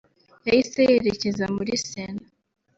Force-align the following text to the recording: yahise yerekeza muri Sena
yahise 0.47 0.79
yerekeza 0.89 1.45
muri 1.55 1.71
Sena 1.87 2.25